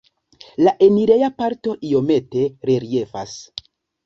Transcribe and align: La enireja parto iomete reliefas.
La 0.67 0.71
enireja 0.85 1.29
parto 1.41 1.75
iomete 1.91 2.43
reliefas. 2.71 3.39